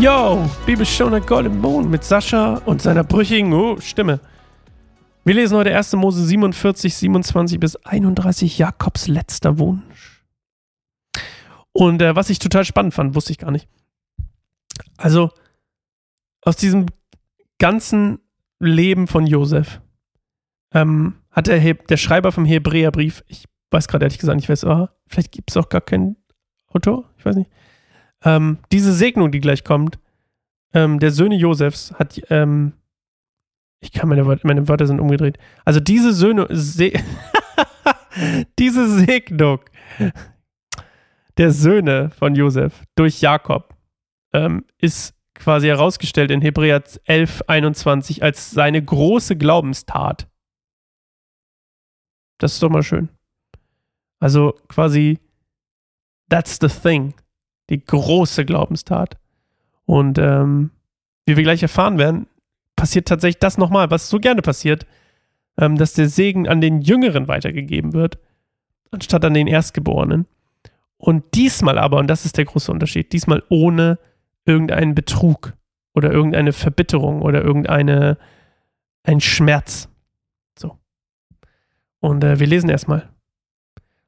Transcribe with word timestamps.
Yo, 0.00 0.50
Bibelstunde 0.66 1.20
Gold 1.20 1.46
im 1.46 1.60
Mond 1.60 1.88
mit 1.88 2.02
Sascha 2.02 2.56
und 2.66 2.82
seiner 2.82 3.04
brüchigen 3.04 3.52
oh, 3.52 3.80
Stimme. 3.80 4.20
Wir 5.24 5.34
lesen 5.34 5.56
heute 5.56 5.74
1. 5.74 5.92
Mose 5.94 6.24
47, 6.24 6.94
27 6.94 7.60
bis 7.60 7.76
31, 7.76 8.58
Jakobs 8.58 9.06
letzter 9.06 9.58
Wunsch. 9.58 10.24
Und 11.72 12.02
äh, 12.02 12.16
was 12.16 12.28
ich 12.28 12.40
total 12.40 12.64
spannend 12.64 12.92
fand, 12.92 13.14
wusste 13.14 13.30
ich 13.30 13.38
gar 13.38 13.52
nicht. 13.52 13.68
Also, 14.96 15.30
aus 16.42 16.56
diesem 16.56 16.86
ganzen 17.58 18.18
Leben 18.58 19.06
von 19.06 19.28
Josef 19.28 19.80
ähm, 20.72 21.14
hat 21.30 21.46
der, 21.46 21.74
der 21.74 21.96
Schreiber 21.96 22.32
vom 22.32 22.44
Hebräerbrief, 22.44 23.22
ich 23.28 23.44
weiß 23.70 23.86
gerade 23.86 24.04
ehrlich 24.04 24.18
gesagt 24.18 24.36
nicht, 24.36 24.48
wer 24.48 24.54
es 24.54 24.64
war, 24.64 24.96
vielleicht 25.06 25.30
gibt 25.30 25.50
es 25.50 25.56
auch 25.56 25.68
gar 25.68 25.80
keinen 25.80 26.16
Autor, 26.66 27.08
ich 27.16 27.24
weiß 27.24 27.36
nicht. 27.36 27.50
Ähm, 28.24 28.58
diese 28.72 28.92
Segnung, 28.92 29.30
die 29.30 29.40
gleich 29.40 29.64
kommt, 29.64 29.98
ähm, 30.72 30.98
der 30.98 31.10
Söhne 31.10 31.36
Josefs 31.36 31.92
hat, 31.92 32.20
ähm, 32.30 32.72
ich 33.80 33.92
kann 33.92 34.08
meine 34.08 34.26
Wörter, 34.26 34.46
meine 34.46 34.66
Wörter 34.66 34.86
sind 34.86 35.00
umgedreht. 35.00 35.38
Also 35.64 35.78
diese 35.78 36.12
Söhne, 36.12 36.46
Se 36.50 36.92
diese 38.58 38.88
Segnung 38.88 39.60
der 41.36 41.50
Söhne 41.50 42.10
von 42.10 42.34
Josef 42.34 42.82
durch 42.94 43.20
Jakob 43.20 43.76
ähm, 44.32 44.64
ist 44.78 45.14
quasi 45.34 45.66
herausgestellt 45.66 46.30
in 46.30 46.40
Hebräer 46.40 46.82
11, 47.04 47.42
21 47.46 48.22
als 48.22 48.50
seine 48.50 48.82
große 48.82 49.36
Glaubenstat. 49.36 50.28
Das 52.38 52.54
ist 52.54 52.62
doch 52.62 52.70
mal 52.70 52.82
schön. 52.82 53.08
Also 54.20 54.54
quasi, 54.68 55.18
that's 56.28 56.58
the 56.60 56.68
thing. 56.68 57.14
Die 57.70 57.84
große 57.84 58.44
Glaubenstat. 58.44 59.16
Und 59.86 60.18
ähm, 60.18 60.70
wie 61.26 61.36
wir 61.36 61.42
gleich 61.42 61.62
erfahren 61.62 61.98
werden, 61.98 62.26
passiert 62.76 63.08
tatsächlich 63.08 63.38
das 63.38 63.58
nochmal, 63.58 63.90
was 63.90 64.08
so 64.08 64.18
gerne 64.18 64.42
passiert, 64.42 64.86
ähm, 65.58 65.76
dass 65.76 65.94
der 65.94 66.08
Segen 66.08 66.48
an 66.48 66.60
den 66.60 66.80
Jüngeren 66.80 67.28
weitergegeben 67.28 67.92
wird, 67.92 68.18
anstatt 68.90 69.24
an 69.24 69.34
den 69.34 69.46
Erstgeborenen. 69.46 70.26
Und 70.96 71.24
diesmal 71.34 71.78
aber, 71.78 71.98
und 71.98 72.08
das 72.08 72.24
ist 72.24 72.38
der 72.38 72.44
große 72.44 72.72
Unterschied, 72.72 73.12
diesmal 73.12 73.42
ohne 73.48 73.98
irgendeinen 74.44 74.94
Betrug 74.94 75.54
oder 75.94 76.10
irgendeine 76.10 76.52
Verbitterung 76.52 77.22
oder 77.22 77.42
irgendeine 77.42 78.18
ein 79.02 79.20
Schmerz. 79.20 79.88
So. 80.58 80.78
Und 82.00 82.24
äh, 82.24 82.40
wir 82.40 82.46
lesen 82.46 82.70
erstmal. 82.70 83.08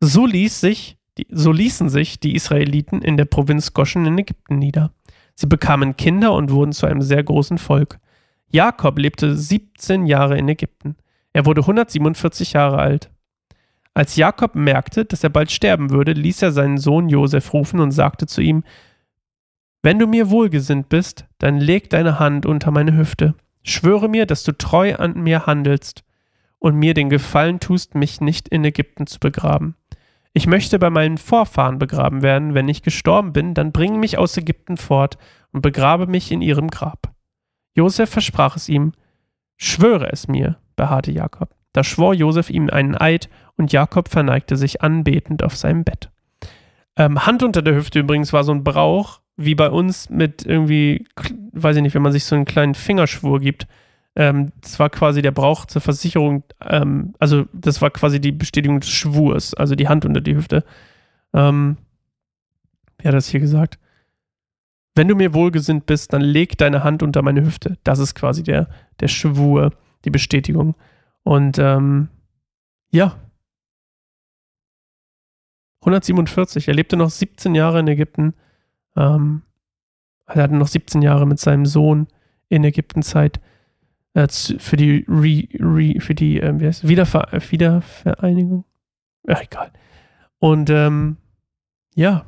So 0.00 0.26
ließ 0.26 0.60
sich, 0.60 0.97
so 1.30 1.52
ließen 1.52 1.88
sich 1.88 2.20
die 2.20 2.34
Israeliten 2.34 3.02
in 3.02 3.16
der 3.16 3.24
Provinz 3.24 3.74
Goschen 3.74 4.06
in 4.06 4.18
Ägypten 4.18 4.58
nieder. 4.58 4.92
Sie 5.34 5.46
bekamen 5.46 5.96
Kinder 5.96 6.32
und 6.32 6.50
wurden 6.50 6.72
zu 6.72 6.86
einem 6.86 7.02
sehr 7.02 7.22
großen 7.22 7.58
Volk. 7.58 7.98
Jakob 8.50 8.98
lebte 8.98 9.36
17 9.36 10.06
Jahre 10.06 10.38
in 10.38 10.48
Ägypten. 10.48 10.96
Er 11.32 11.46
wurde 11.46 11.60
147 11.60 12.54
Jahre 12.54 12.78
alt. 12.78 13.10
Als 13.94 14.16
Jakob 14.16 14.54
merkte, 14.54 15.04
dass 15.04 15.24
er 15.24 15.30
bald 15.30 15.50
sterben 15.50 15.90
würde, 15.90 16.12
ließ 16.12 16.42
er 16.42 16.52
seinen 16.52 16.78
Sohn 16.78 17.08
Josef 17.08 17.52
rufen 17.52 17.80
und 17.80 17.90
sagte 17.90 18.26
zu 18.26 18.40
ihm: 18.40 18.64
Wenn 19.82 19.98
du 19.98 20.06
mir 20.06 20.30
wohlgesinnt 20.30 20.88
bist, 20.88 21.26
dann 21.38 21.58
leg 21.58 21.90
deine 21.90 22.18
Hand 22.18 22.46
unter 22.46 22.70
meine 22.70 22.96
Hüfte. 22.96 23.34
Schwöre 23.62 24.08
mir, 24.08 24.24
dass 24.24 24.44
du 24.44 24.52
treu 24.52 24.94
an 24.94 25.20
mir 25.20 25.46
handelst 25.46 26.04
und 26.58 26.76
mir 26.76 26.94
den 26.94 27.10
Gefallen 27.10 27.60
tust, 27.60 27.94
mich 27.94 28.20
nicht 28.20 28.48
in 28.48 28.64
Ägypten 28.64 29.06
zu 29.06 29.18
begraben. 29.18 29.74
Ich 30.38 30.46
möchte 30.46 30.78
bei 30.78 30.88
meinen 30.88 31.18
Vorfahren 31.18 31.80
begraben 31.80 32.22
werden. 32.22 32.54
Wenn 32.54 32.68
ich 32.68 32.82
gestorben 32.84 33.32
bin, 33.32 33.54
dann 33.54 33.72
bring 33.72 33.98
mich 33.98 34.18
aus 34.18 34.36
Ägypten 34.36 34.76
fort 34.76 35.18
und 35.52 35.62
begrabe 35.62 36.06
mich 36.06 36.30
in 36.30 36.42
ihrem 36.42 36.68
Grab. 36.68 37.12
Josef 37.74 38.08
versprach 38.08 38.54
es 38.54 38.68
ihm. 38.68 38.92
Schwöre 39.56 40.12
es 40.12 40.28
mir, 40.28 40.56
beharrte 40.76 41.10
Jakob. 41.10 41.56
Da 41.72 41.82
schwor 41.82 42.14
Josef 42.14 42.50
ihm 42.50 42.70
einen 42.70 42.94
Eid 42.94 43.28
und 43.56 43.72
Jakob 43.72 44.10
verneigte 44.10 44.56
sich 44.56 44.80
anbetend 44.80 45.42
auf 45.42 45.56
seinem 45.56 45.82
Bett. 45.82 46.08
Ähm, 46.94 47.26
Hand 47.26 47.42
unter 47.42 47.60
der 47.60 47.74
Hüfte 47.74 47.98
übrigens 47.98 48.32
war 48.32 48.44
so 48.44 48.52
ein 48.52 48.62
Brauch, 48.62 49.20
wie 49.36 49.56
bei 49.56 49.68
uns 49.68 50.08
mit 50.08 50.46
irgendwie, 50.46 51.04
weiß 51.50 51.74
ich 51.74 51.82
nicht, 51.82 51.96
wenn 51.96 52.02
man 52.02 52.12
sich 52.12 52.22
so 52.22 52.36
einen 52.36 52.44
kleinen 52.44 52.76
Fingerschwur 52.76 53.40
gibt. 53.40 53.66
Ähm, 54.18 54.50
das 54.60 54.80
war 54.80 54.90
quasi 54.90 55.22
der 55.22 55.30
Brauch 55.30 55.64
zur 55.64 55.80
Versicherung, 55.80 56.42
ähm, 56.60 57.14
also 57.20 57.46
das 57.52 57.80
war 57.80 57.90
quasi 57.90 58.20
die 58.20 58.32
Bestätigung 58.32 58.80
des 58.80 58.90
Schwurs, 58.90 59.54
also 59.54 59.76
die 59.76 59.86
Hand 59.86 60.04
unter 60.04 60.20
die 60.20 60.34
Hüfte. 60.34 60.64
Ähm, 61.32 61.76
wer 62.98 63.10
hat 63.10 63.14
das 63.14 63.28
hier 63.28 63.38
gesagt? 63.38 63.78
Wenn 64.96 65.06
du 65.06 65.14
mir 65.14 65.34
wohlgesinnt 65.34 65.86
bist, 65.86 66.12
dann 66.12 66.20
leg 66.20 66.58
deine 66.58 66.82
Hand 66.82 67.04
unter 67.04 67.22
meine 67.22 67.46
Hüfte. 67.46 67.78
Das 67.84 68.00
ist 68.00 68.16
quasi 68.16 68.42
der, 68.42 68.68
der 68.98 69.06
Schwur, 69.06 69.72
die 70.04 70.10
Bestätigung. 70.10 70.74
Und 71.22 71.60
ähm, 71.60 72.08
ja. 72.90 73.16
147. 75.82 76.66
Er 76.66 76.74
lebte 76.74 76.96
noch 76.96 77.10
17 77.10 77.54
Jahre 77.54 77.78
in 77.78 77.86
Ägypten. 77.86 78.34
Ähm, 78.96 79.42
er 80.26 80.42
hatte 80.42 80.56
noch 80.56 80.66
17 80.66 81.02
Jahre 81.02 81.24
mit 81.24 81.38
seinem 81.38 81.66
Sohn 81.66 82.08
in 82.48 82.64
Ägypten 82.64 83.04
Zeit 83.04 83.40
äh, 84.18 84.28
für 84.58 84.76
die, 84.76 85.04
Re, 85.08 85.48
Re, 85.60 86.00
für 86.00 86.14
die 86.14 86.40
äh, 86.40 86.58
wie 86.58 86.66
heißt, 86.66 86.88
Wiederver 86.88 87.28
Wiedervereinigung. 87.50 88.64
Ach, 89.28 89.42
egal. 89.42 89.70
Und 90.38 90.70
ähm, 90.70 91.16
ja, 91.94 92.26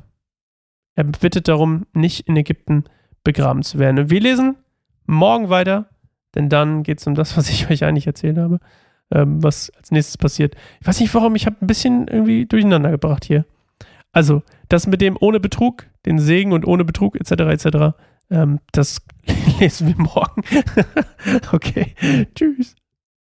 er 0.95 1.03
bittet 1.03 1.47
darum, 1.47 1.85
nicht 1.93 2.27
in 2.27 2.37
Ägypten 2.37 2.85
begraben 3.23 3.63
zu 3.63 3.79
werden. 3.79 3.99
Und 3.99 4.09
wir 4.09 4.19
lesen 4.19 4.55
morgen 5.05 5.49
weiter, 5.49 5.89
denn 6.35 6.49
dann 6.49 6.83
geht 6.83 6.99
es 6.99 7.07
um 7.07 7.15
das, 7.15 7.35
was 7.37 7.49
ich 7.49 7.69
euch 7.69 7.83
eigentlich 7.83 8.07
erzählt 8.07 8.37
habe, 8.37 8.59
ähm, 9.11 9.43
was 9.43 9.69
als 9.71 9.91
nächstes 9.91 10.17
passiert. 10.17 10.55
Ich 10.79 10.87
weiß 10.87 10.99
nicht 10.99 11.13
warum, 11.13 11.35
ich 11.35 11.45
habe 11.45 11.57
ein 11.61 11.67
bisschen 11.67 12.07
irgendwie 12.07 12.45
durcheinander 12.45 12.91
gebracht 12.91 13.25
hier. 13.25 13.45
Also, 14.13 14.43
das 14.69 14.87
mit 14.87 15.01
dem 15.01 15.17
ohne 15.19 15.39
Betrug, 15.39 15.87
den 16.05 16.19
Segen 16.19 16.51
und 16.51 16.65
ohne 16.65 16.85
Betrug 16.85 17.19
etc. 17.19 17.31
etc., 17.31 17.95
ähm, 18.29 18.59
das 18.71 19.01
lesen 19.61 19.87
wir 19.87 19.97
morgen. 19.97 20.43
okay, 21.53 21.95
tschüss. 22.35 22.75